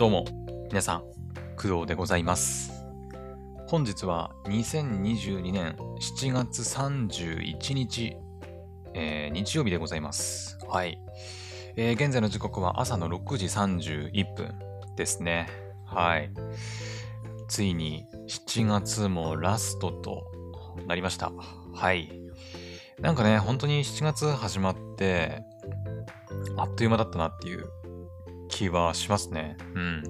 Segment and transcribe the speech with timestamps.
[0.00, 0.24] どうも、
[0.70, 1.02] 皆さん、
[1.58, 2.86] 工藤でございます。
[3.66, 8.16] 本日は2022年7月31日、
[8.94, 10.58] えー日曜日でございます。
[10.66, 10.98] はい、
[11.76, 14.58] えー現在の時刻は朝の6時31分
[14.96, 15.50] ですね。
[15.84, 16.30] はい。
[17.48, 20.24] ついに7月もラストと
[20.86, 21.30] なりました。
[21.74, 22.10] はい。
[23.00, 25.42] なんかね、本当に7月始まって、
[26.56, 27.66] あっという間だったなっていう
[28.50, 29.56] 気はしますね。
[29.74, 30.02] うん。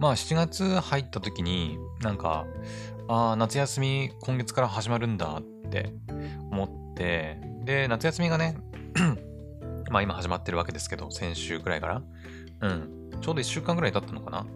[0.00, 2.46] まあ7月入った時になんか、
[3.06, 5.94] ああ、夏休み今月から始まるんだって
[6.50, 8.56] 思って、で、夏休みがね、
[9.90, 12.02] まあ今始まってるわけですけど、先週くらいから。
[12.62, 13.10] うん。
[13.20, 14.46] ちょうど1週間ぐらい経ったのかな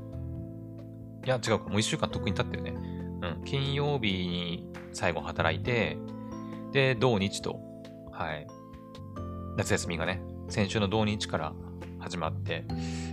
[1.25, 1.69] いや、違うか。
[1.69, 2.71] もう1週間とっくに経ってるね。
[2.71, 3.45] うん。
[3.45, 5.99] 金曜日に最後働いて、
[6.73, 7.61] で、土日と、
[8.13, 8.47] はい。
[9.57, 11.53] 夏休みがね、先週の土日から
[12.09, 12.65] 始まって、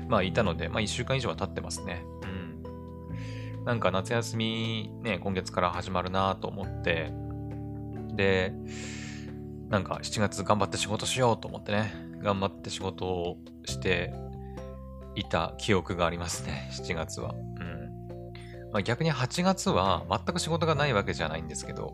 [0.07, 2.03] まあいたので、まあ1週間以上は経ってますね。
[2.23, 3.63] うん。
[3.65, 7.11] なんか夏休みね、今月から始まるなと思って、
[8.13, 8.53] で、
[9.69, 14.13] なんか7月頑張って仕事しようと思ってね、頑張って仕事をして
[15.15, 17.33] いた記憶がありますね、7月は。
[17.33, 18.71] うん。
[18.71, 21.93] まあ逆に8月は全く仕事がないわけじゃないんですけど、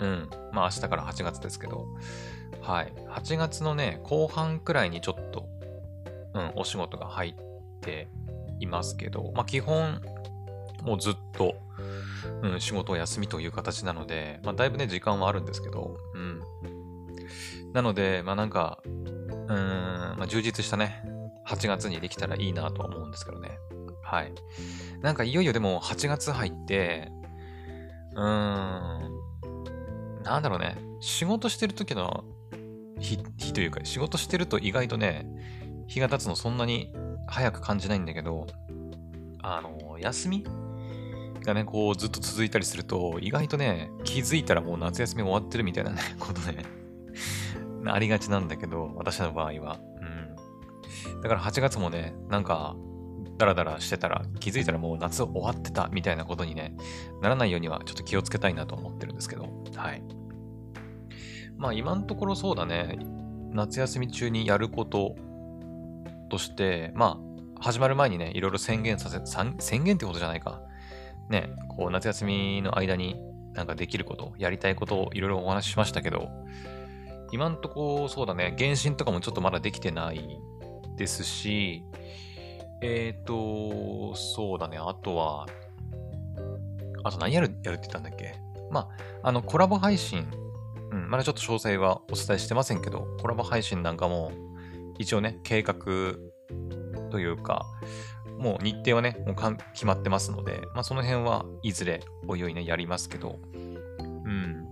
[0.00, 0.28] うん。
[0.52, 1.86] まあ明日から8月ですけど、
[2.60, 2.92] はい。
[3.10, 5.46] 8月のね、後半くらいにちょっと、
[6.34, 7.34] うん、お仕事が入っ
[7.80, 8.08] て
[8.60, 10.00] いますけど、まあ基本、
[10.82, 11.54] もうずっと、
[12.42, 16.40] うん、仕事を休みという形なので、まあだいぶね、時間はあるんですけど、うん。
[17.72, 21.04] なので、まあなんか、うーん、まあ充実したね、
[21.46, 23.50] 8月にできたらいいなとは思うんですけどね。
[24.02, 24.32] はい。
[25.00, 27.10] なんかいよいよでも8月入って、
[28.14, 32.24] うーん、なんだろうね、仕事してる時の
[32.98, 35.26] 日というか、仕事してると意外とね、
[35.92, 36.90] 日が経つのそんなに
[37.26, 38.46] 早く感じないんだけど、
[39.42, 40.44] あの、休み
[41.44, 46.64] がね、こうずっと続いたりすると、意外とね、気づいたらもう夏休み終わってるみたいなね、 ことね、
[47.86, 49.80] ありがちなんだけど、私の場合は。
[51.14, 51.20] うん。
[51.20, 52.74] だから8月もね、なんか、
[53.36, 56.74] ダラダラしてたら、気づいたらもう夏終わってたみたいなことにね、
[57.20, 60.02] ならないようにはちょっと気をつけたいなと思ってるんですけど、はい。
[61.58, 62.98] まあ今のところそうだね、
[63.50, 65.16] 夏休み中にやること
[66.32, 70.62] として、まあ始まる前にね、いろいろ宣言させ、さん宣言ってことじゃないか。
[71.28, 73.20] ね、こう夏休みの間に
[73.52, 76.28] なんかできること、やりたいことをいろいろお話ししましたけど、
[77.30, 80.40] 今んとこそうだね、原神とかもちょっとまだできてない
[80.96, 81.84] ですし、
[82.82, 85.46] えっ、と、そうだね、あとは、
[87.04, 88.34] あと何やる、やるって言ったんだっけ？
[88.70, 88.88] ま
[89.22, 90.26] あ、あの、コラボ配信、
[90.90, 94.32] うん、まだちょっと詳細はお伝えしてませんけど、コラボ配信なんかも、
[94.98, 95.74] 一応ね、計画
[97.10, 97.66] というか、
[98.38, 103.38] もう日程はね、もうかん決まってますので、まあその辺はいずれおいおいね、やりますけど、
[104.24, 104.66] うん。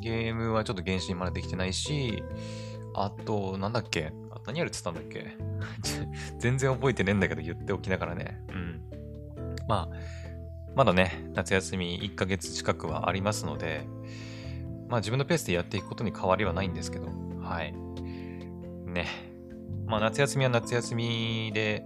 [0.00, 2.22] ゲームはちょっと原神まだできてないし、
[2.94, 4.12] あと、なんだっけ？
[4.46, 5.36] 何やるって言ったんだっけ？
[6.40, 8.40] 全然覚えてねえんだけど言っておきながらね。
[8.48, 8.82] うん。
[9.68, 9.96] まあ、
[10.74, 13.86] まだね、夏休み1ヶ月近くはありますので、
[14.88, 17.06] まあ自分のペースでやっていくことに変わりはないんですけど、
[17.42, 17.74] はい。
[18.86, 19.06] ね。
[19.86, 21.84] まあ夏休みは夏休みで、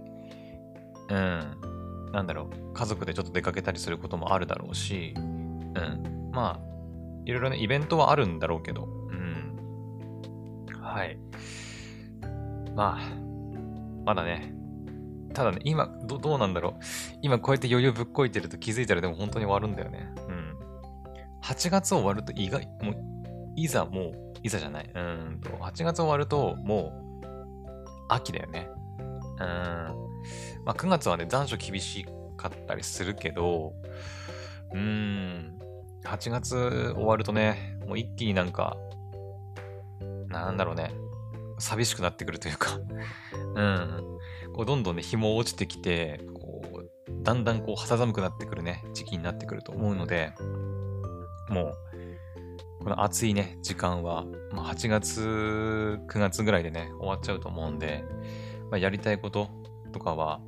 [1.09, 6.75] うん、なんだろう、家族でちょっと出かけたりすることもあるだろうし、うん、まあ、
[7.25, 9.57] いろいろね、イベントはあるんだろうけど、うん。
[10.79, 11.17] はい。
[12.75, 14.53] まあ、まだね、
[15.33, 16.73] ただね、今、どどうなんだろう。
[17.21, 20.13] 今こうやって余裕ぶっこいてると気づいたらでも本当に終わるんだよね。
[20.29, 20.55] うん。
[21.43, 22.95] 8月終わると意外、もう、
[23.55, 24.13] いざもう、
[24.43, 24.89] いざじゃない。
[24.93, 27.04] うんと、8月終わるともう、
[28.07, 28.69] 秋だよね。
[28.99, 30.05] うん。
[30.65, 32.05] まあ9月はね、残暑厳し
[32.37, 33.73] かったりするけど、
[34.73, 35.57] うん、
[36.03, 38.77] 8月終わるとね、もう一気になんか、
[40.27, 40.91] なんだろうね、
[41.59, 42.77] 寂しくなってくるというか、
[43.55, 44.03] うん。
[44.53, 50.33] こうどんどんね、日も落ちてきて、こう、だんだんこう肌寒くなってくるね、時期になってくると思うので、
[51.49, 51.94] もう、
[52.85, 58.05] この暑いね、時間は、まあ、8月、9月ぐらいでね、終わっちゃうと思うんで、
[58.69, 59.49] まあ、やりたいこと
[59.91, 60.39] とかは、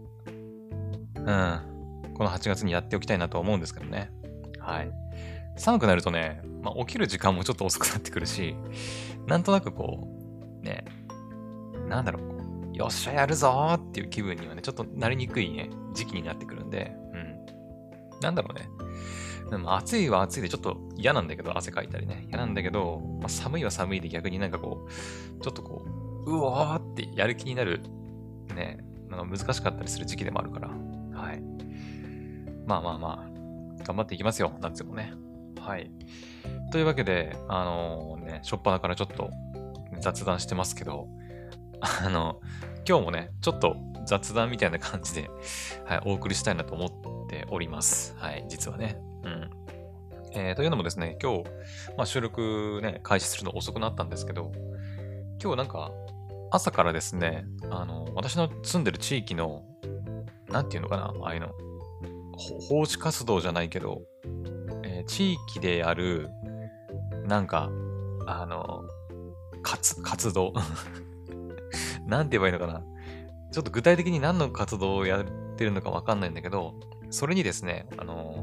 [1.16, 4.12] うん、この8月にやっておきたいなとは思うんですけどね。
[4.60, 4.92] はい。
[5.56, 8.56] 寒くなるとね、まあ、起きる時間もちょっと遅くなってくるし、
[9.26, 10.08] なんとなくこ
[10.62, 10.86] う、ね、
[11.90, 18.20] なんだろう、うよっしゃ、やるぞーっていう気分にはね、ちょっとなりにくいね、時期になってくるんで、うん。
[18.22, 18.70] なんだろうね。
[19.50, 22.26] でも暑いは暑いでちょっと嫌なんだけど、汗かいたりね。
[22.30, 25.86] 嫌なんだけど、まあ、寒いは寒いで逆になんかこう、ちょっとこ
[26.26, 27.82] う、うおーってやる気になる、
[28.56, 28.80] ね、
[29.10, 30.68] なんか難しかったりする時期でもあるから。
[30.68, 31.42] はい。
[32.66, 35.14] まあまあまあ、頑張っていきますよ、夏もね。
[35.60, 35.90] はい。
[36.72, 39.30] というわけで、あのー、ね、しょっぱなからちょっと
[40.02, 41.08] 雑談してますけど、
[41.80, 42.42] あの、
[42.88, 45.30] 今日もね、ちょっと雑談みたいな感じで、
[45.86, 46.86] はい、お送りしたいなと思
[47.26, 48.16] っております。
[48.18, 48.98] はい、実はね。
[50.34, 51.44] えー、というのもですね、今日、
[51.98, 54.52] まあ、収録ね、開始するの遅くなったんですけど、
[55.42, 55.92] 今日なんか、
[56.52, 59.64] 朝からですね、あの、私の住んでる地域の、
[60.50, 61.50] なんていうのかな、ああいうの、
[62.38, 64.02] 奉仕活動じゃないけど、
[64.84, 66.30] えー、地域でやる、
[67.26, 67.70] なんか、
[68.26, 68.84] あの、
[69.64, 70.54] 活、活動
[72.06, 72.84] なんて言えばいいのかな。
[73.52, 75.26] ちょっと具体的に何の活動をやっ
[75.56, 76.76] てるのかわかんないんだけど、
[77.10, 78.37] それにですね、あの、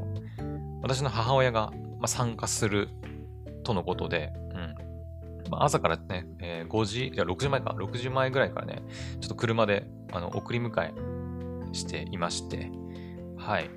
[0.85, 2.89] 私の母親が、ま参加する
[3.63, 5.49] とのことで、うん。
[5.49, 8.83] まあ、朝からね、えー、5時、いや、6時前か、6時前ぐらいからね、
[9.19, 12.69] ちょっと車で、あの、送り迎えしていまして、
[13.35, 13.71] はい。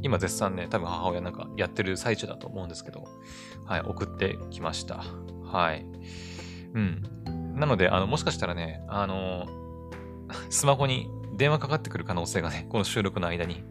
[0.00, 3.04] 今絶賛ね、多分母親なんかやってる最中だと思うんですけど、
[3.66, 5.04] はい、送ってきました。
[5.44, 5.84] はい。
[6.72, 7.02] うん。
[7.54, 9.46] なので、あの、もしかしたらね、あの、
[10.48, 13.62] スマホに電話かかってくる可能性がね、この収録の間に、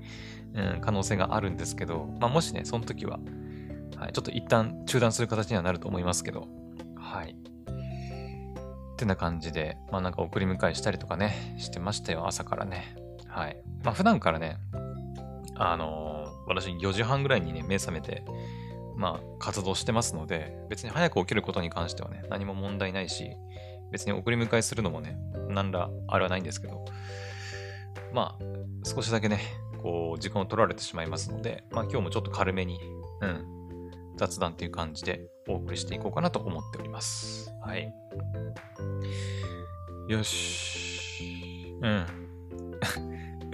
[0.56, 3.19] うん、可能性があるんですけど、まあ、もしね、その時は、
[3.98, 6.48] はい、ちょっと一旦中断する形にはなると思いますけど、
[6.96, 7.36] はい。
[8.94, 12.96] ってな感じで、まあなんか送り迎えしたりとかね、してましたよ、朝からね。
[13.28, 13.62] はい。
[13.84, 14.57] まあ普段からね、
[15.56, 18.24] あのー、私4時半ぐらいにね、目覚めて、
[18.96, 23.31] まあ活動してますので、別に早く起きることに関してはね、何も問題ないし、
[23.92, 25.18] 別に送り迎えするのもね、
[25.50, 26.86] 何らあれはないんですけど、
[28.13, 28.44] まあ、
[28.84, 29.40] 少しだけね、
[29.85, 32.79] こう、時間を取られてしまいますので、まあ今日もちょっと軽めに、
[33.21, 33.45] うん、
[34.17, 37.51] 雑談っていう感じでお送りしていこうかなと思っております。
[37.61, 37.93] はい。
[40.07, 41.77] よし。
[41.83, 42.05] うん。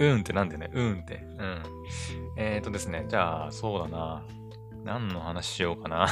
[0.00, 1.16] うんってなんでね、うんって。
[1.16, 1.62] うん。
[2.38, 4.24] えっ、ー、とですね、じゃあ、そうだな。
[4.84, 6.06] 何の話しようかな。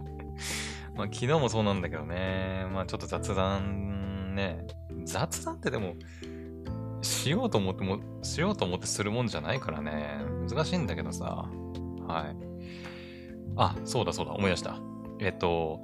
[0.96, 2.66] まあ、昨日もそうなんだけどね。
[2.72, 4.66] まあ、ちょっと雑談ね。
[5.04, 5.96] 雑談ってでも、
[7.04, 10.18] しようと思っても、しようと思ってするもんじゃないからね。
[10.48, 11.48] 難しいんだけどさ。
[12.06, 12.36] はい。
[13.56, 14.78] あ、そうだそうだ、思い出した。
[15.20, 15.80] えっと、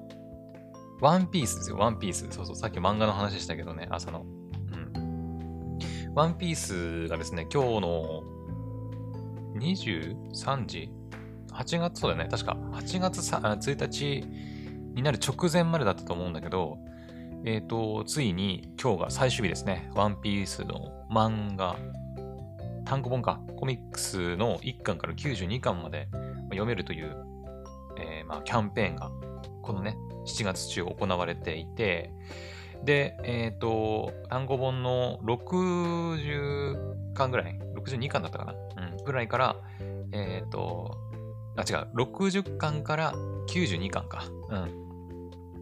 [1.01, 2.27] ワンピースですよ、ワンピース。
[2.31, 4.25] そうそう、さっき漫画の話したけどね、朝の。
[4.25, 5.79] うん。
[6.15, 8.23] ワンピースがですね、今日の
[9.57, 10.91] 23時
[11.53, 14.25] ?8 月、そうだよね、確か8月1日
[14.95, 16.79] になる直前までだったと思うんだけど、
[17.45, 19.91] えっ、ー、と、ついに今日が最終日ですね。
[19.95, 21.77] ワンピースの漫画、
[22.85, 26.09] 単行本か、コミックスの1巻から92巻まで
[26.51, 27.31] 読めるという
[28.01, 29.11] えー、まあ、キャンペーンが、
[29.63, 29.97] このね、
[30.27, 32.13] 7月中行われていて、
[32.85, 38.55] で、えっ、ー、と、単語本の60巻ぐらい、62巻だったかな、
[38.89, 39.57] うん、ぐらいから、
[40.13, 40.97] えっ、ー、と、
[41.57, 43.13] あ、違う、60巻から
[43.49, 44.80] 92巻か、うん、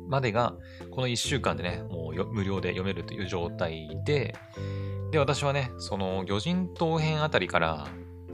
[0.08, 0.54] までが、
[0.90, 4.34] この1週間でね、もう無料で読めるという状態で、
[5.10, 7.86] で、私はね、その魚人島編あたりから、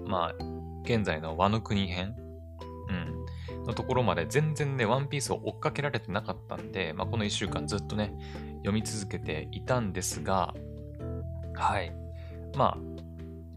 [0.06, 0.44] まあ、
[0.84, 2.14] 現在の和の国編、
[2.88, 8.14] うん、のところまで全然ね、ワンピースを追っかけられてなかったんで、まあ、この1週間ずっとね、
[8.58, 10.54] 読み続けていたんですが、
[11.54, 11.92] はい。
[12.56, 12.78] まあ、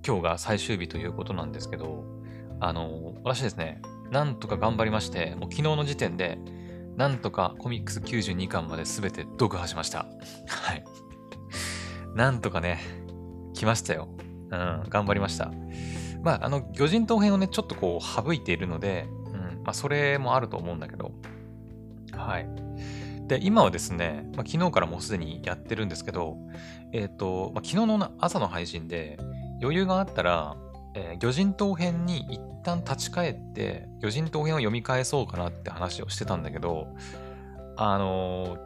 [0.05, 2.03] 今日が最終日ということなんですけど、
[2.59, 3.81] あの、私ですね、
[4.11, 6.37] なんとか頑張りまして、もう昨日の時点で、
[6.97, 10.07] なんとかコミックス92巻まで全て読破しました。
[10.47, 10.83] はい。
[12.15, 12.79] なんとかね、
[13.53, 14.09] 来ましたよ。
[14.49, 15.51] うん、頑張りました。
[16.23, 21.11] まあ、あの、魚人島編をね、ちょっとこう、省いているので、うんまあ、それもあると思うんだけど、
[22.11, 22.47] はい。
[23.27, 26.37] で、今はですね、まあ、昨日からもうすでにやってるんですけど、
[26.93, 29.19] えっ、ー、と、まあ、昨日の朝の配信で
[29.61, 30.55] 余裕があったら、
[30.97, 36.87] えー、魚人島編に一旦立ち返って、魚人島編を読み返そうかなって話をしてたんだけど、
[37.75, 38.59] あのー、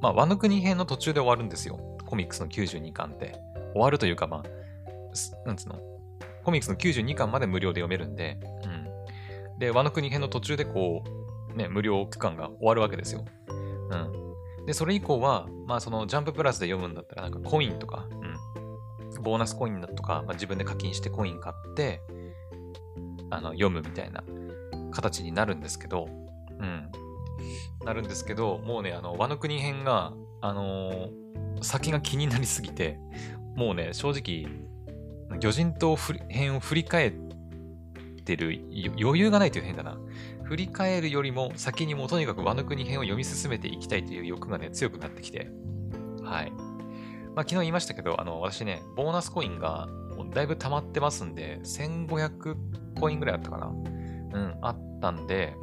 [0.00, 1.78] まあ、ワノ国編の途中で終わるんですよ。
[2.04, 3.40] コミックスの92巻って。
[3.72, 5.78] 終わるというか、まあ、なんつうの？
[6.42, 9.58] コミックスの92巻まで無料で読めるんで、うん。
[9.58, 11.04] で、ワノ国編の途中でこ
[11.54, 13.24] う、ね、無料区間が終わるわけですよ。
[13.48, 13.96] う
[14.62, 14.66] ん。
[14.66, 18.08] で、それ以降は、まあそのジャンププラスで読むんだったら、なんかコインとか、
[19.22, 22.00] ボーナスコインだとか、まあ、自分で課金してコイン買って、
[23.30, 24.22] あの、読むみたいな
[24.90, 26.08] 形になるんですけど、
[26.58, 26.90] うん。
[27.84, 32.98] なるんですけど、もうね、あの、ワノ国編が、あのー、先が気になりすぎて、
[33.56, 34.50] もうね、正直、
[35.38, 35.96] 魚人島
[36.28, 37.12] 編を振り返っ
[38.24, 38.60] てる
[39.00, 39.98] 余裕がないという変だな。
[40.44, 45.48] 振り返るよりも先にもうとにかく和の国編を読み進めていきたいという欲がね、強くなってきて。
[46.22, 46.52] はい。
[47.34, 49.88] まあ、昨日言いましたけど、あの、私ね、ボーナスコインが
[50.34, 52.56] だいぶ溜まってますんで、1500
[52.98, 53.66] コインぐらいあったかな。
[53.66, 55.54] うん、あったんで、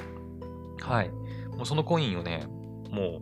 [0.82, 1.10] はい。
[1.50, 2.46] もうそのコインをね、
[2.90, 3.22] も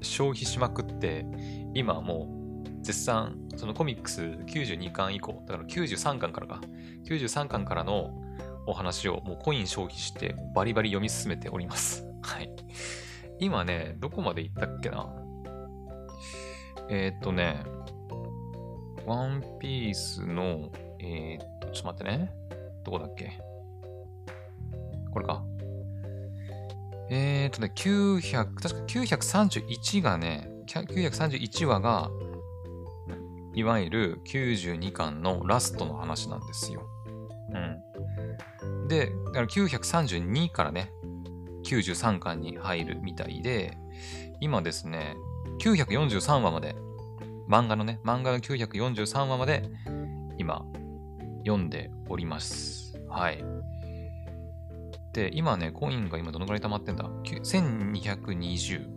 [0.00, 1.26] う消費しまくって、
[1.74, 6.60] 今もう絶賛、そのコミックス92巻以降、だから93巻からか、
[7.04, 8.10] 93巻からの
[8.66, 12.06] お話をもうコイン消費してバリバリ読み進めております。
[12.22, 12.50] はい。
[13.40, 15.23] 今ね、どこまで行ったっけな
[16.88, 17.62] えー、っとね、
[19.06, 22.32] ワンピースの、えー、っと、ちょっと待ってね。
[22.84, 23.38] どこだっけ？
[25.10, 25.42] これか？
[27.10, 32.10] えー、っとね、900、確か931がね、931話が、
[33.54, 36.82] いわゆる92巻のラストの話なんですよ。
[37.52, 37.58] う
[38.76, 38.88] ん。
[38.88, 40.90] で、だから932からね、
[41.64, 43.76] 93巻に入るみたいで、
[44.40, 45.14] 今ですね、
[45.60, 46.76] 943話まで、
[47.48, 49.62] 漫画のね、漫画の943話まで、
[50.38, 50.64] 今、
[51.46, 52.98] 読んでおります。
[53.08, 53.44] はい。
[55.12, 58.88] で、今ね、コインが今どのくらい溜まってんだ ?1220。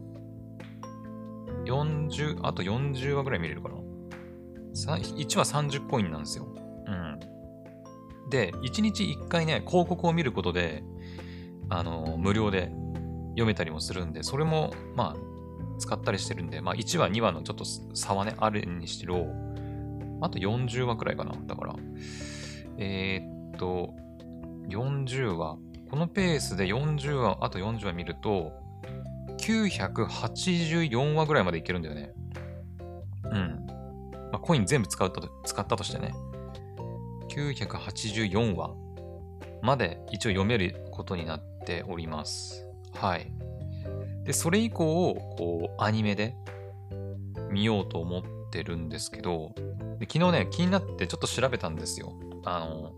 [1.66, 6.48] 40、あと40話ぐらい見れるかな ?1 話30コインなんですよ。
[6.88, 7.20] うん。
[8.30, 10.84] で、1日1回ね、広告を見ることで、
[11.70, 12.72] あの、無料で
[13.32, 15.26] 読めたりもするんで、それも、まあ、
[15.77, 19.27] 使ったりしてるんで、まあ1話、2話のちょっと差はね、あるにしろ、
[20.22, 21.34] あと40話くらいかな。
[21.46, 21.75] だから、
[22.77, 23.93] えー、っと、
[24.69, 25.57] 40話。
[25.89, 28.51] このペースで40話、あと40話見ると、
[29.38, 32.13] 984話ぐらいまでいけるんだよね。
[33.24, 33.67] うん。
[34.31, 36.13] まあ、コイン全部使ったと使ったとしてね。
[37.29, 38.74] 984話
[39.62, 42.67] まで一応読めることになっております。
[42.93, 43.31] はい。
[44.27, 46.36] で、それ以降、こう、アニメで
[47.50, 49.53] 見ようと思ってるんですけど、
[50.00, 52.12] で昨日ね、気になってちょっと調べたんですよ。
[52.43, 52.91] あの、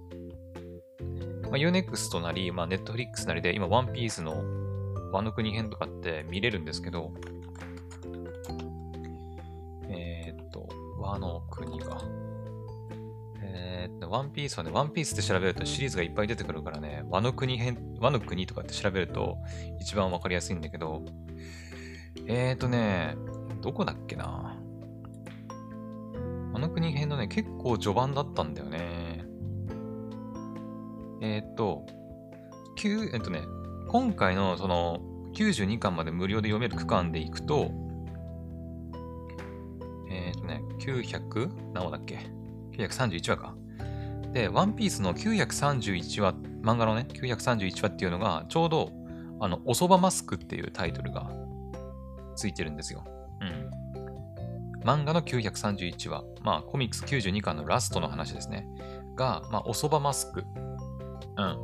[1.43, 4.43] まあ、Unext なり、まあ、Netflix なりで、今、ワンピースの
[5.11, 7.11] ワノ国編とかって見れるんですけど、
[9.87, 10.67] えー、っと、
[10.97, 12.01] ワノ国が。
[14.09, 19.37] ワンピースはね、ワンピースって調べるとシリーズがいっぱい出てくるからね、ワノ国編、ワノ国とかって調べると
[19.79, 21.05] 一番わかりやすいんだけど、
[22.25, 23.15] えーとね、
[23.61, 24.57] どこだっけな。
[26.53, 29.23] ワノ国編のね、結構序盤だったんだよね。
[31.21, 31.85] えーと、
[32.77, 33.43] 9、えっとね、
[33.89, 34.99] 今回のその
[35.35, 37.71] 92巻まで無料で読める区間でいくと、
[40.09, 42.19] えっ、ー、とね、900何話だっけ
[42.71, 43.58] ?931 話か。
[44.33, 48.91] で、ワンピースの931話、漫画のね、931話っていうのが、ちょうど、
[49.39, 51.31] あの、おそばマスクっていうタイトルが
[52.35, 53.03] ついてるんですよ。
[53.41, 53.69] うん。
[54.83, 58.67] 漫画の931話、まあ、コミックス92巻のラストの話ですね。
[59.15, 60.41] が、まあ、おそばマスク。
[60.41, 61.57] うん。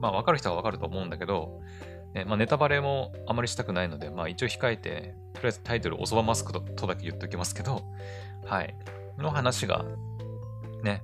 [0.00, 1.60] まあ、わかる人はわかると思うんだけど、
[2.14, 7.82] ねまあ、ネタバレもあまりしたくないので、まあ、一応控えて、とりあえずタイトルおそばマスクととだけ言っておきますけど、
[8.44, 8.74] はい。
[9.18, 9.84] の話が、
[10.82, 11.02] ね、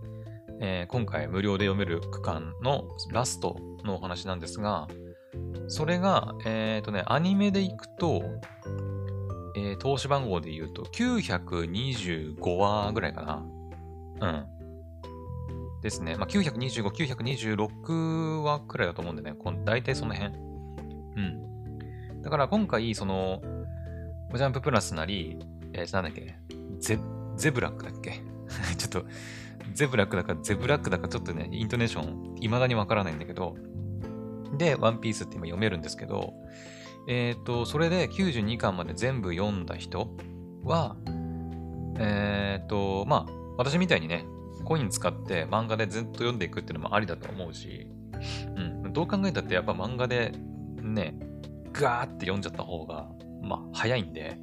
[0.61, 4.88] えー、今回無料で読める区間のラストのお話なんですが、
[5.69, 8.23] それが、えっ、ー、とね、アニメでいくと、
[9.57, 13.47] えー、投資番号で言うと925話ぐらいかな。
[14.21, 14.59] うん。
[15.83, 16.17] ですね。
[16.17, 19.35] まあ、925、926話くらいだと思うんでね。
[19.38, 20.35] こ大体その辺。
[20.35, 20.41] う
[21.21, 22.23] ん。
[22.23, 23.41] だから今回、その、
[24.35, 25.38] ジャンププラスなり、
[25.73, 26.35] えー、なんだっけ、
[26.79, 26.99] ゼ、
[27.37, 28.23] ゼブラックだっけ？
[28.77, 29.05] ちょっと、
[29.75, 33.57] ゼブラックだかゼブラックだかちょっとね、イントネーション、未だにわからないんだけど、
[34.57, 36.35] で、ワンピースって今読めるんですけど、
[37.07, 40.11] えっ、ー、と、それで92巻まで全部読んだ人
[40.65, 40.97] は、
[41.99, 44.25] えっ、ー、と、まあ、私みたいにね、
[44.65, 47.87] コイン使って漫画でずっと読んでいくっていうのもありだと思うし、
[48.57, 50.33] うん、どう考えたってやっぱ漫画で
[50.83, 51.19] ね、
[51.73, 53.09] ガーって読んじゃった方が、
[53.43, 54.39] まあ、早いんで、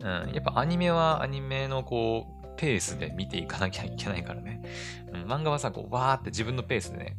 [0.00, 4.62] うん、やっぱアニメはアニメのこう、ペースで見ていかなきゃいけないからね。
[5.12, 7.16] うん、漫画はさ、こう、わーって自分のペースでね、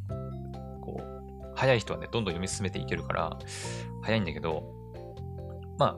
[0.79, 3.38] こう、早い人はね、どんどん読み進めていけるから、
[4.03, 4.63] 早いんだけど、
[5.77, 5.97] ま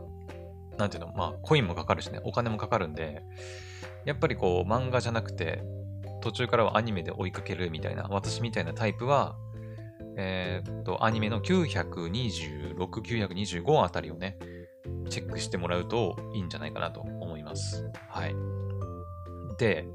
[0.74, 3.22] あ、なんていうの、まあ、コインもかかるしね、お金もかかるんで、
[4.04, 5.62] やっぱりこう、漫画じゃなくて、
[6.22, 9.36] 途中からはアニメで追いかけるみたいな、私みたいなタイプは、
[10.18, 14.40] えー、っと、アニメの926、925あたりをね、
[15.12, 17.92] チェックしてもらうといいんじゃないかなと思います。
[18.10, 18.55] はい。
[19.58, 19.88] で、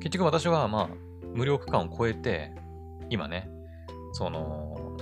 [0.00, 0.88] 結局私はまあ、
[1.34, 2.52] 無料区間を超えて、
[3.10, 3.48] 今ね、
[4.12, 4.96] その、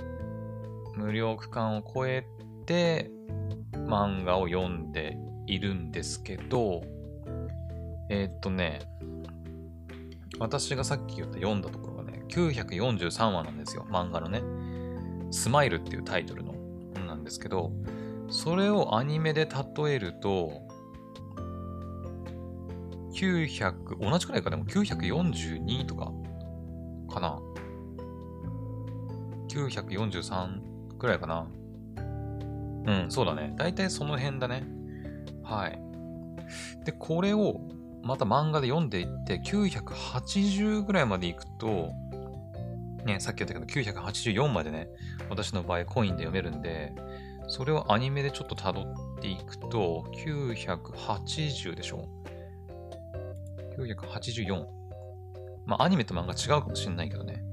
[0.95, 2.25] 無料区間を超え
[2.65, 3.11] て、
[3.73, 6.81] 漫画を読んでいるんですけど、
[8.09, 8.79] えー、っとね、
[10.39, 14.41] 私がさっき言った読んだところがね、943話なんですよ、漫画のね。
[15.31, 16.59] スマイルっていうタイトルのも
[16.95, 17.71] のなんですけど、
[18.29, 20.66] それをアニメで例えると、
[23.17, 26.11] 900、同じくらいか、でも942とか、
[27.11, 27.39] かな
[29.49, 31.47] ？943くらいかな？
[32.85, 33.53] うん、そうだね。
[33.57, 34.63] だいたいその辺だね。
[35.43, 35.79] はい。
[36.85, 37.59] で、これを
[38.03, 41.89] また漫画で読んでいって、980ぐらいまでいくと、
[43.05, 44.89] ね、さっき言ったけど、984までね、
[45.29, 46.93] 私の場合コインで読めるんで、
[47.47, 52.07] それをアニメでちょっと辿っていくと、980でしょ？
[53.77, 54.65] ?984。
[55.65, 57.43] まあ、アニメと漫画違うかもしんないけどね。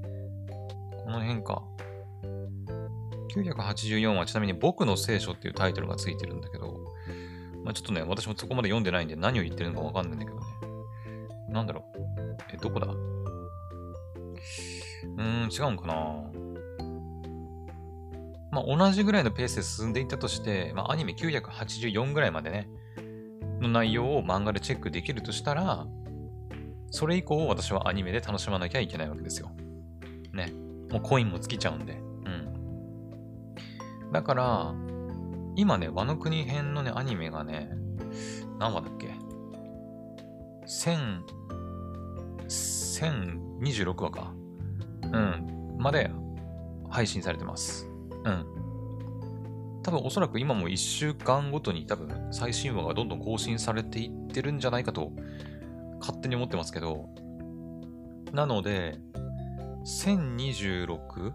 [1.03, 1.63] この辺か。
[3.35, 6.79] 984はちなみに僕の聖書っていうタイトルがついてるんだけど、
[7.63, 10.45] まあ、ちょっとね、私もそこまで読んでないんで何を言ってるのかわかんないんだけどね。
[11.49, 11.99] なんだろう。
[12.53, 12.87] え、どこだ？
[12.87, 15.95] うーん、違うんかな
[18.51, 22.69] まあ、同じぐらいのペースで進んでいったとして、まあ、アニメ984ぐらいまでね、
[23.59, 25.85] の内容を漫画でチェックできるとしたら、
[26.95, 29.51] それ以降私はアニメで楽しまなきゃいけないわけですよ。
[30.31, 30.53] ね。
[30.89, 31.91] もうコインも尽きちゃうんで。
[31.91, 31.97] う
[34.07, 34.13] ん。
[34.13, 34.73] だから、
[35.57, 37.69] 今ね、和の国編のね、アニメがね、
[38.59, 39.13] 何話だっけ
[40.65, 41.19] ?1000、
[42.47, 44.33] 1026話か。
[45.03, 45.75] うん。
[45.77, 46.09] まで
[46.89, 47.89] 配信されてます。
[48.23, 48.45] うん。
[49.83, 55.11] 多分おそらく今も1週間ごとに多分最新話がどんどん更新されていってるんじゃないかと
[55.99, 57.09] 勝手に思ってますけど、
[58.33, 58.97] なので、
[59.85, 61.33] 1026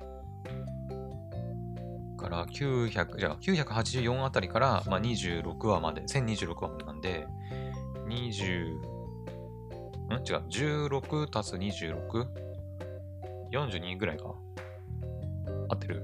[2.17, 7.27] から900、じゃあ984あたりから、まあ、26話まで、1026話までなんで、
[8.09, 8.81] 20、ん？
[10.13, 14.35] 違う、16たす 26?42 ぐらいか
[15.69, 16.03] 合ってる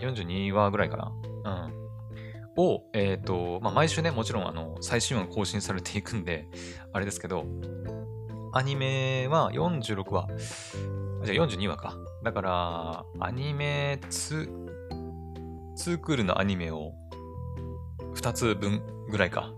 [0.00, 1.12] ?42 話ぐらいかな？
[1.66, 1.81] うん。
[2.56, 6.48] を、えっ、ー、と、まあ、毎週ね、もちろん、あの、最新話が更新されていくんで、
[6.92, 7.44] あれですけど、
[8.52, 10.28] アニメは46話、
[11.24, 11.96] じゃあ42話か。
[12.22, 14.66] だから、アニメ2、
[15.76, 16.92] 2クールのアニメを
[18.14, 19.52] 2つ分ぐらいか。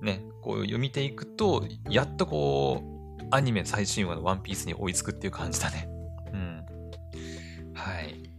[0.00, 2.82] ね、こう読みていくと、やっとこ
[3.20, 5.88] う、アニメ最新話のワンピースに追いつくっていう感じだね。
[6.32, 6.66] うん。
[7.74, 8.30] はい。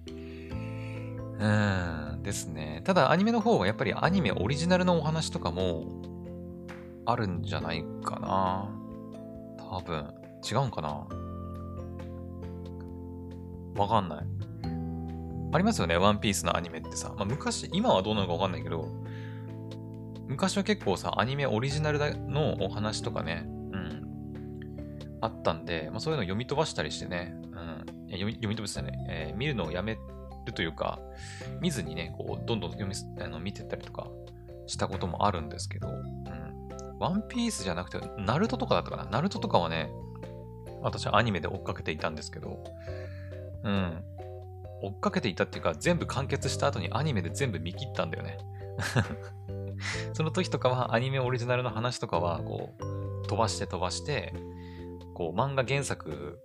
[1.39, 2.81] うん、ですね。
[2.86, 5.86] ただ、アニメの方はやっぱりアニメオリジナルのお話とかも
[7.05, 8.69] あるんじゃないかな。
[9.57, 10.13] 多分。
[10.49, 11.07] 違うんかな。
[13.75, 14.25] わかんない。
[15.53, 17.13] ありますよね、ワンピースのアニメってさ。
[17.15, 18.88] まあ、昔、今はどうなのかわかんないけど、
[20.27, 29.97] 昔は結構さ、アニメオリジナルのお話とかね、うん、あったんで、まあ、そういうのを読み飛ばしたりしてね、うん、読み読み飛ばしたね、えー、見るのをやめ
[30.45, 30.99] るというか、
[31.60, 34.08] 見ずにね、こう、どんどん読みあの見てったりとか
[34.67, 39.06] したこともあるんですけど、うん、ワンピースじゃなくて、ナルトとかだったかな？
[39.06, 39.89] ナルトとかはね、
[40.82, 42.63] 私はアニメで追っかけていたんですけど、
[43.63, 44.04] うん。
[44.84, 48.38] 追っかけていたっていうか、全部完結した後にアニメで全部見切ったんだよね。
[50.13, 54.34] その時とかはアニメオリジナルの話とかは、こう、飛ばして飛ばして、
[55.13, 56.39] こう、漫画原作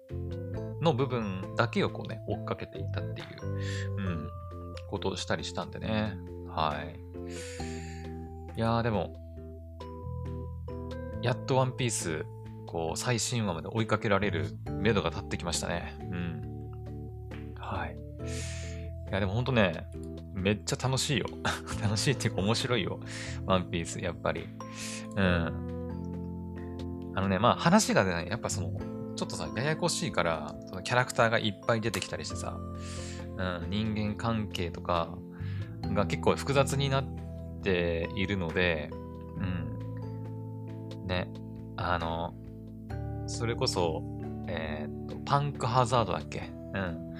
[0.82, 3.26] の部分だけをこうね、追っかけていたっていう、
[3.98, 4.30] うん、
[4.88, 6.16] ことをしたりしたんでね。
[6.48, 6.98] はい。
[8.56, 9.14] いやーでも、
[11.22, 12.24] やっとワンピース、
[12.66, 15.96] こう、最新話まで追いかけられる目処が立ってきましたね。
[16.00, 16.74] うん。
[17.58, 17.96] はい。
[19.10, 19.86] いや、でもほんとね、
[20.34, 21.26] めっちゃ楽しいよ。
[21.82, 23.00] 楽しいっていうか面白いよ。
[23.46, 24.48] ワンピース、やっぱり。
[25.16, 27.12] うん。
[27.14, 28.70] あのね、まあ話がね、やっぱその、
[29.16, 32.58] ちょっとさ、ややこしいから、そのキャラクターがいっぱい出てきたりしてさ、
[33.38, 35.16] うん、人間関係とか
[35.82, 37.04] が結構複雑になっ
[37.62, 38.90] ているので、
[39.38, 41.06] うん。
[41.06, 41.28] ね、
[41.76, 42.34] あの、
[43.26, 44.02] それこそ、
[44.48, 46.50] えー、っと、パンクハザードだっけ？
[46.74, 47.14] うん。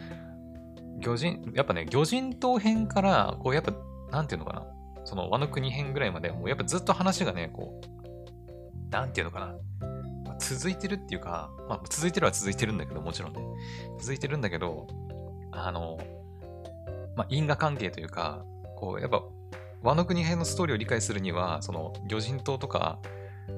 [1.01, 3.73] 魚人、やっぱね、魚人島編から、こう、やっぱ、
[4.11, 4.67] なんていうのかな？
[5.05, 9.55] その、和の国編ぐらいまで、もうやっぱずっと話がね、こう、なんていうのかな？
[10.39, 13.41] 続いてるっていうか、まあ、続いてるは続いてるんだけど、もちろんね。
[13.99, 14.87] 続いてるんだけど、
[15.53, 15.99] あの、
[17.17, 18.45] まあ、因果関係というか、
[18.77, 19.23] こう、やっぱ、
[19.83, 22.99] 和の国編のストーリーを理解するには、その、魚人島とか、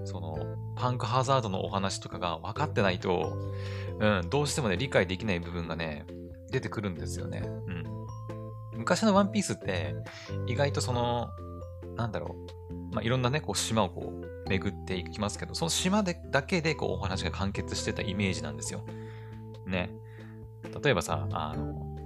[0.05, 3.37] その、パンクハザードのお話とかが分かってないと、
[4.01, 6.07] うん、どうしてもね、理解できない部分がね、
[6.51, 7.42] 出てくるんですよね。
[7.44, 7.85] うん。
[8.79, 9.94] 昔のワンピースって、
[10.46, 11.31] 意外とその、
[11.96, 12.37] なんだろ
[12.70, 18.83] う、まあ、いろんなね、こう島をこう、巡っていきますけど、その島でだけでこうお話が完結してたイメージなんですよ。
[19.66, 19.90] ね。
[20.82, 21.96] 例えばさ、あの、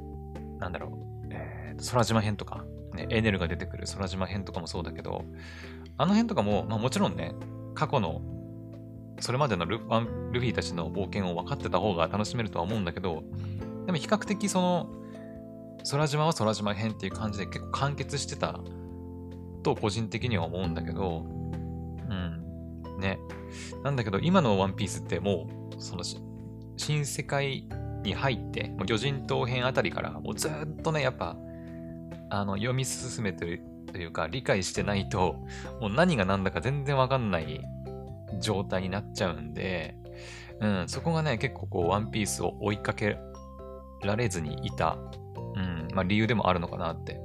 [0.58, 5.24] なんだろう、えー、空島編とか、ね、エネルが出てくる空島編とかもそうだけど、
[5.96, 7.34] あの辺とかも、まあもちろんね、
[7.74, 8.20] 過去の、
[9.20, 13.22] それまでのルルフィたちの冒険を分かってた方が楽しめるとは思うんだけど、
[13.86, 14.90] でも比較的その、
[15.90, 18.60] 空島は空島編っていう感じで結構完結してた
[19.62, 23.00] と個人的には思うんだけど、うん。
[23.00, 23.18] ね。
[23.82, 26.02] なんだけど、今のワンピースってもう、その、
[26.76, 27.68] 新世界
[28.02, 31.36] に入って、もう魚人島編あたりから、もうずっとね、やっぱ、
[32.30, 33.62] あの、読み進めてる
[33.92, 35.36] というか、理解してないと、
[35.80, 37.60] もう何が何だか全然わかんない
[38.40, 39.96] 状態になっちゃうんで、
[40.60, 43.18] うん、そこがね、結構こう、ワンピースを追いかけ
[44.02, 44.96] られずにいた、
[45.56, 47.20] うん、まあ理由でもあるのかなって、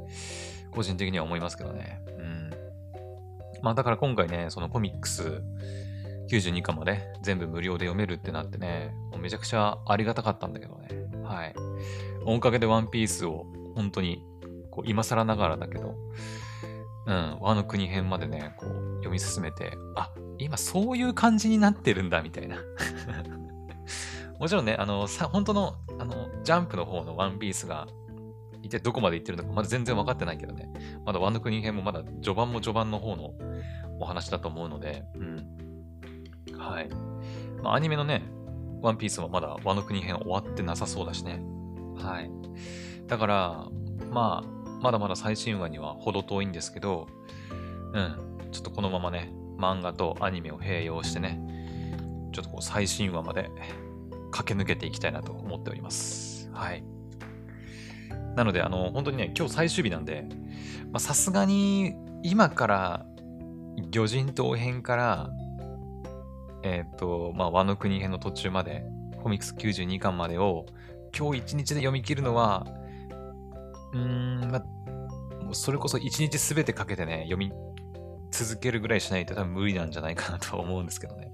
[0.72, 2.02] 個人的には思いますけどね。
[2.08, 2.52] うん。
[3.62, 5.42] まあだから今回ね、そのコミックス
[6.30, 10.90] 92巻まで全部無料で読めるってなってね、めちゃくちゃありがたかったんだけどね。
[11.24, 11.56] はい。
[12.26, 14.24] おかげでワンピースを本当に
[14.72, 15.96] こう今更ながらだけど、
[17.06, 22.58] うん、和の国編までね、こう読み進めて、あ、今そういう感じになってるんだ、みたいな。
[24.40, 27.88] もちろんね、あの、さ、本当の、あの、ジャンプの方のワンピースが、
[28.62, 30.70] 一体どこまで行ってるのか、まだ全然分かってないけどね。
[31.06, 33.34] まだ和の国編もまだ序盤も序盤の方の
[34.00, 35.67] お話だと思うので、うん。
[36.58, 36.90] はい。
[37.62, 38.24] まあ、アニメのね、
[38.82, 41.42] ワンピースもまだ和の国編終わってなさそうだしね。
[41.96, 42.30] はい。
[43.08, 43.68] だから、
[44.12, 47.08] まあ、まだまだ最新話には程遠いんですけど、
[47.94, 51.40] うん、ちょっとこのままね、漫画とアニメを併用してね、
[52.32, 53.50] ちょっとこう最新話まで
[54.32, 56.50] 駆け抜けていきたいなと思っております。
[56.54, 56.84] はい。
[58.36, 60.26] なので、あの、本当にね、今日最終日なんで、
[61.00, 63.06] さすがに今から
[63.90, 65.30] 魚人島編から、
[66.64, 68.86] えっ、ー、と、まあ、和の国編の途中まで、
[69.22, 70.66] コミックス92巻までを
[71.18, 72.66] 今日一日で読み切るのは、
[73.94, 74.64] うーん、まあ、
[75.54, 77.52] それこそ一日すべてかけてね、読み
[78.32, 81.32] 続けるぐらいしないと多分無理なんじゃないかなと思うんですけどね。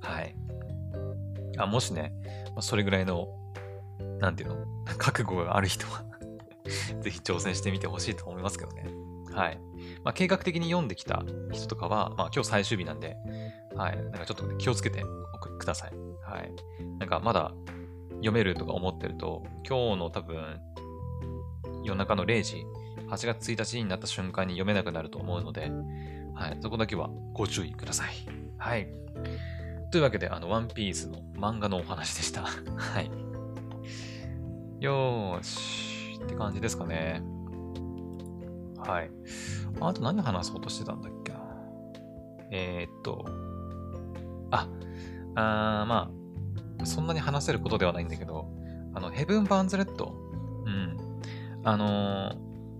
[0.00, 0.34] はい。
[1.58, 2.12] あもしね、
[2.54, 3.28] ま、それぐらいの、
[4.20, 4.56] なんていうの、
[4.98, 6.04] 覚悟がある人は
[7.02, 8.86] ぜひ挑戦してみてほしいと思いますけどね。
[9.32, 9.60] はい。
[10.04, 13.16] まあ、計画的に読んできた人とかは、まあ、今日最終日なんで、
[13.78, 13.96] はい。
[13.96, 15.04] なんかちょっと、ね、気をつけて
[15.58, 15.92] ください。
[16.22, 16.52] はい。
[16.98, 17.52] なんかまだ
[18.16, 20.58] 読めるとか思ってると、今日の多分
[21.84, 22.66] 夜中の0時、
[23.08, 25.70] 8月1日になった瞬間に読めなくなると思うので、
[26.34, 28.08] はい、そこだけはご注意ください。
[28.58, 28.88] はい。
[29.90, 32.42] というわけで、あの、ワンピースの漫画のお話でした。
[32.76, 33.10] はい。
[34.80, 36.20] よーし。
[36.22, 37.22] って感じですかね。
[38.76, 39.10] はい。
[39.80, 41.38] あと何話そうとしてたんだっけな。
[42.50, 43.47] えー、っと。
[44.50, 44.68] あ、
[45.34, 46.10] あま
[46.80, 48.48] あ、そんなに話せることではないんだけど、
[48.94, 50.14] あの、ヘブン・バーンズ・レッド。
[50.66, 50.96] うん。
[51.64, 52.32] あの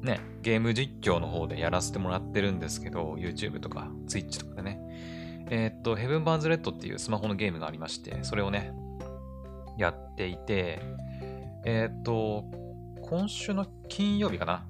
[0.02, 4.80] ー、ね、ゲーム実況の方でやらせてもらってるんですけど、YouTube とか Twitch とかでね。
[5.50, 8.72] えー、っと、ヘブン・バーンズ・レッドっていうスマホのゲームがありまして、それをね、
[9.78, 10.80] やっていて、
[11.64, 12.44] えー、っと、
[13.02, 14.66] 今週の金曜日かな、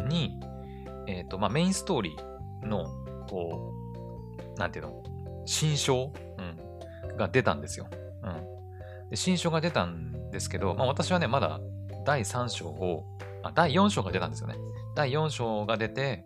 [0.00, 0.38] うん、に、
[1.06, 2.86] えっと、まあ、メインストーリーの、
[3.28, 3.72] こ
[4.56, 5.02] う、なんていうの、
[5.46, 6.12] 新章、
[7.18, 7.86] が出たんですよ。
[8.22, 8.28] う
[9.06, 9.10] ん。
[9.10, 11.60] で、新章が出たんですけど、まあ、私はね、まだ
[12.06, 13.04] 第3章を
[13.42, 14.56] あ、第4章が出たんですよね。
[14.94, 16.24] 第4章が出て、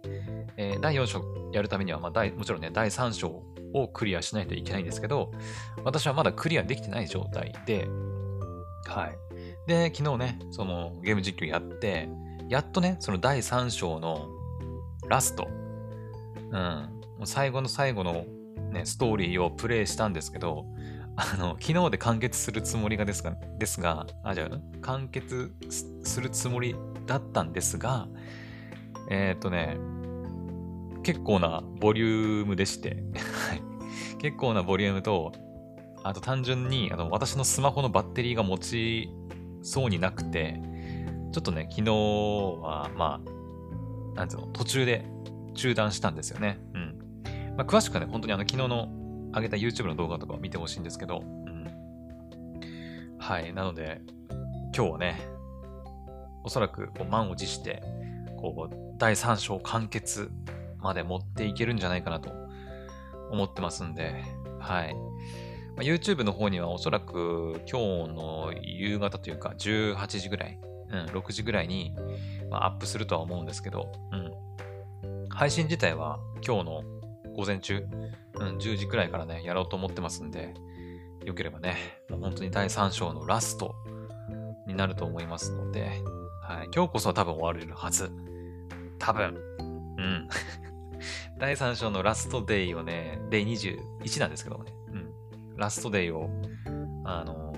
[0.57, 3.43] えー、第4章やるためには、まあ、もちろんね、第3章
[3.75, 5.33] をクリアしないといけないんですけど、
[5.85, 7.89] 私はまだクリアできてない状態で、
[8.87, 9.19] はい。
[9.67, 12.09] で、昨日ね、そのゲーム実況やって、
[12.49, 14.29] やっとね、その第3章の
[15.09, 15.49] ラスト、
[16.51, 16.89] うん、
[17.25, 18.25] 最後の最後の
[18.71, 20.65] ね、ストーリーをプレイしたんですけど、
[21.17, 25.53] あの、昨日で完結するつもりがですが、ですが、あ、じゃあ、完結
[26.03, 26.75] するつもり
[27.07, 28.09] だったんですが、
[29.11, 29.77] えっ、ー、とね、
[31.03, 33.03] 結構なボリュームでして、
[34.19, 35.33] 結構なボリュームと、
[36.05, 39.11] あと単純にあの私のスマホのバッテリーが持ち
[39.63, 40.61] そうになくて、
[41.33, 43.21] ちょっとね、昨日は、ま
[44.15, 45.05] あ、なんつうの、途中で
[45.55, 46.59] 中断したんですよね。
[46.75, 46.99] うん。
[47.57, 49.02] まあ、詳しくはね、本当にあの、昨日の
[49.35, 51.67] 上げた YouTube の動画とかを見てほしいんですけど、うん。
[53.19, 53.53] はい。
[53.53, 54.01] なので、
[54.75, 55.21] 今日はね、
[56.45, 57.83] おそらくこう満を持して、
[58.37, 60.31] こう、第3章完結
[60.79, 62.31] まで持っていけるんじゃないかなと
[63.31, 64.23] 思ってますんで、
[64.59, 64.95] はい。
[64.95, 70.59] まあ、YouTube の方にはおそらく今日の夕方というか18時ぐらい、
[70.91, 71.95] うん、6時ぐらいに、
[72.51, 75.29] まあ、アップするとは思うんですけど、うん。
[75.31, 76.83] 配信自体は今日の
[77.35, 77.87] 午前中、
[78.49, 80.55] うん、10時くらいからね、やろうと思ってますんで、
[81.25, 81.77] よければね、
[82.11, 83.75] もう本当に第3章のラスト
[84.67, 86.03] になると思いますので、
[86.43, 88.11] はい、今日こそは多分終われるはず。
[88.99, 89.37] 多分。
[89.99, 90.29] うん。
[91.39, 95.57] 第3章のラストデイをね、デイ21なんですけどもね、うん。
[95.57, 96.29] ラストデイを、
[97.05, 97.53] あの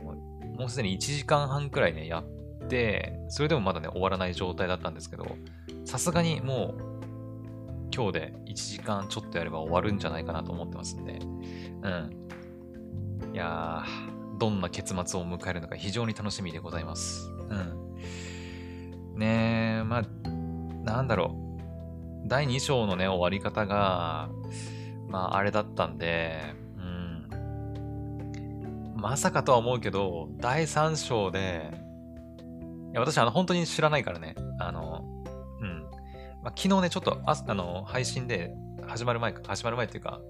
[0.57, 5.27] もうすでに1時間半くらいね、やって、それでもまだね、終わらない状態だったんですけど、
[5.85, 6.84] さすがにもう、
[7.95, 13.33] 今日で1時間ちょっとやれば終わるんじゃないかなと思ってますんで、うん。
[13.33, 17.31] いやー、どんな結末を迎えるのか非常に楽しみでございます。
[17.49, 19.19] うん。
[19.19, 20.29] ねえ、まあ、
[20.85, 21.37] なんだろ
[22.25, 22.29] う。
[22.29, 24.29] 第2章のね、終わり方が、
[25.09, 26.41] まあ、あれだったんで、
[26.77, 27.29] うん
[28.97, 31.71] まさかとは思うけど、第3章で、
[32.93, 34.94] いや私、あの、本当に知らないからね、あの、
[36.57, 38.55] 昨日ね、ちょっとあ、あの、配信で
[38.87, 40.21] 始まる前か、始まる前っていうか、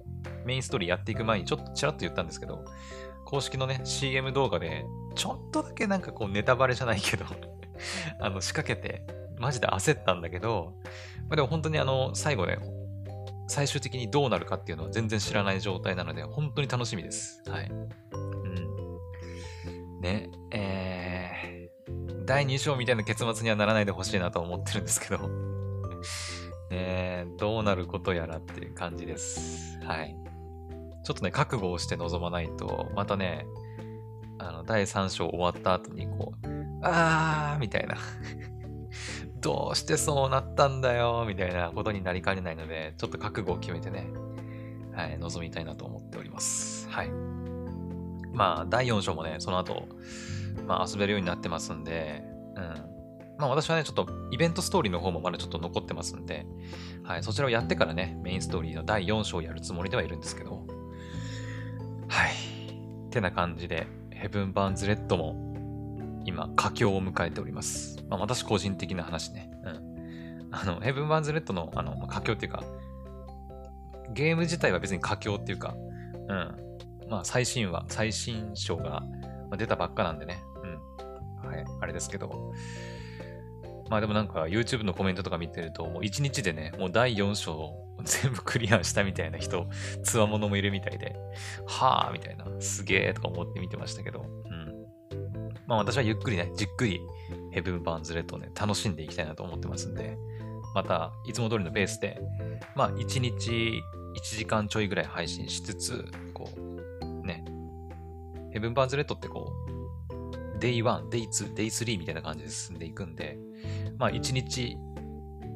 [0.45, 2.65] メインストーリーやっていく前にちょっとちらっと言ったんですけど、
[3.25, 4.85] 公式のね、CM 動画で、
[5.15, 7.25] ちょっとだけなんかこうネタバレじゃないけど
[8.19, 9.05] あの、仕掛けて、
[9.37, 10.73] マジで焦ったんだけど、
[11.27, 12.57] まあ、でも本当にあの、最後ね、
[13.47, 17.43] 最終的にどうなるかっていうのは全然知らない状態なので、本当に楽しみです。
[17.47, 17.69] はい。
[17.69, 17.95] うん
[20.01, 25.44] ね、えー、第2章みたいな結末にはならないでほしいなと思ってるんですけど
[26.71, 29.79] ね、どうなることやらっていう感じです。
[29.83, 30.15] はい。
[31.03, 33.45] ちょっとね、覚悟をして臨まないと、またね、
[34.39, 36.47] あの、第3章終わった後にこう、
[36.81, 37.97] あーみたいな
[39.39, 44.07] どうしてそうなったんだよみたいなことになりかねないので、ちょっと覚悟を決めてね、
[44.93, 46.89] はい、臨みたいなと思っております。
[46.89, 47.09] はい。
[48.33, 49.87] まあ、第4章もね、その後、
[50.67, 52.23] まあ、遊べるようになってますんで、
[53.37, 56.45] まあ、私はね、ちょっとイベントストーリーの方もまだちょっと残ってますんで、
[57.03, 60.65] はい、そちらをやってからね、メインストーリーの第4章をやるつもりではいるんですけど、
[62.07, 62.31] はい。
[63.07, 65.35] ってな感じで、ヘブン・バーンズ・レッドも、
[66.25, 68.03] 今、佳境を迎えております。
[68.09, 69.51] まあ、私個人的な話ね。
[69.63, 70.49] うん。
[70.51, 72.63] あの、ヘブン・バーンズ・レッドの、あの、佳境っていうか、
[74.13, 75.75] ゲーム自体は別に佳境っていうか、
[76.29, 76.55] うん。
[77.09, 79.03] まあ、最新話、最新章が
[79.57, 80.41] 出たばっかなんでね。
[80.63, 81.49] うん。
[81.49, 82.53] はい、あれですけど。
[83.89, 89.67] まあでもなんか YouTube のコメントとか見てると、もう1日でね、もう第4章を 全部クリアしたみたいな人、
[90.03, 91.15] つわものもいるみたいで、
[91.65, 94.85] はぁみたいな、すげえとか思って見てましたけど、うん。
[95.67, 96.99] まあ私はゆっくりね、じっくり
[97.51, 100.17] ヘブン・バーンズ・レッドをね、楽しんでいきたいなと思ってますんで、
[100.73, 102.19] また、いつも通りのペースで、
[102.75, 103.81] まあ1日
[104.15, 107.45] 1時間ちょいぐらい配信しつつ、こう、ね
[108.51, 113.37] ヘブン・バーンズ・レッドってこう、 Day 1、Day 2、Day 3みたいな感じで進んでいくんで、
[113.97, 114.77] まあ1日、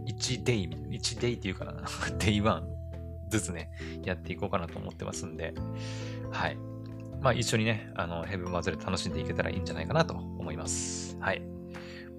[0.07, 1.73] 1 Day、1 Day っていうかな、
[2.19, 2.63] Day 1
[3.29, 3.71] ずつね、
[4.03, 5.53] やっていこうかなと思ってますんで、
[6.31, 6.57] はい。
[7.21, 11.17] まあ一緒にね、あの、ヘブン・バンズ・レ楽しんでいけたらいいんじゃないかなと思います。
[11.19, 11.41] はい。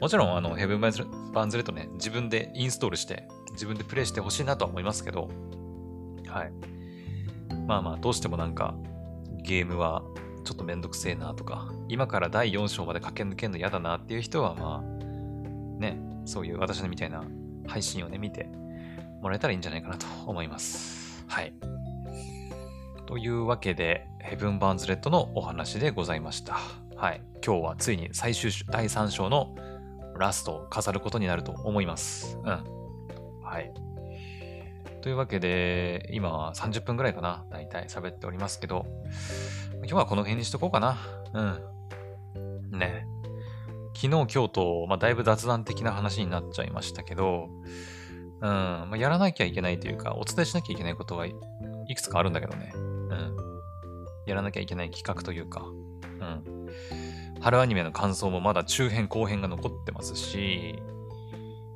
[0.01, 5.29] もちろん、あの、ヘブン・バンズ・レッドね、自分でインストールして、自分でプレイしてほしいなとは思いますけど、
[6.27, 6.53] はい。
[7.67, 8.75] まあまあ、どうしてもなんか、
[9.43, 10.03] ゲームは
[10.45, 15.01] ちょっとめんどくせえなとか、今から第4章まで駆け抜けるの嫌だなっていう人は、まあ、
[16.25, 17.25] そういう私のみたいな
[17.67, 18.49] 配信をね、見て
[19.23, 21.25] もらえたらいいんじゃないかなと思います。
[21.29, 21.53] はい。
[23.07, 26.59] というわけで、ヘブン・バーンズ・レッドのお話でございました。
[26.97, 27.23] はい。
[27.45, 29.55] 今日はついに最終章、第3章の
[30.17, 32.37] ラストを飾ることになると思います。
[32.37, 32.45] うん。
[33.43, 33.73] はい。
[35.01, 38.87] というわけで、今は30分ぐらいかな、大体喋っておりますけど、
[39.79, 40.99] 今日はこの辺にしとこうかな。
[41.33, 42.79] うん。
[42.79, 43.07] ね。
[43.95, 47.49] 昨日、今日と、まあ、だいぶ雑談的な話になっちゃいましたけど、
[48.41, 48.49] うん。
[48.49, 51.35] まあ、やらなきゃいけないというか、お伝えしなきゃいけないことはい
[51.95, 52.73] くつかあるんだけどね。
[52.75, 53.37] うん。
[54.27, 56.67] やらなきゃいけない企画というか、うん。
[57.41, 60.79] 春アニメの感想もまだ中編後編が残ってますし、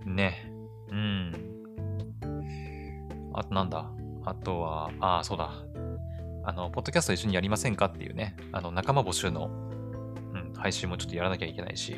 [0.04, 0.52] ね。
[0.90, 1.32] うん。
[3.32, 3.90] あとなんだ？
[4.24, 5.52] あとは、ああ、そうだ。
[6.44, 9.63] あの、ポッドキャスト一緒にやりませんかっていうね、あの、仲間募集の、
[10.64, 11.92] 配信もちょっとやらなきゃいけないし、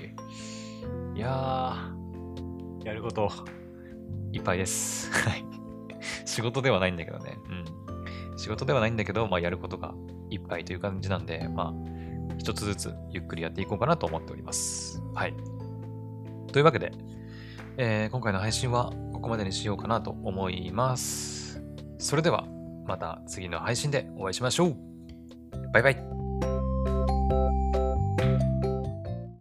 [1.14, 3.30] いやー、やること、
[4.32, 5.08] いっぱいです。
[5.12, 5.44] はい。
[6.24, 7.38] 仕事ではないんだけどね。
[7.48, 8.36] うん。
[8.36, 9.94] 仕事ではないんだけど、まあ、やることが
[10.30, 15.00] いっぱいという感じなんで、まあ、一つずつゆっくりやっていこうかなと思っております。
[15.14, 15.34] はい。
[16.52, 16.90] というわけで、
[17.76, 21.62] えー、今回の配信はここまでにしようかなと思います。
[21.98, 22.48] それでは、
[22.84, 24.76] また次の配信でお会いしましょう。
[25.72, 26.15] バイバイ。